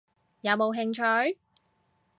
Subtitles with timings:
[0.41, 0.95] 有冇興
[1.31, 1.37] 趣？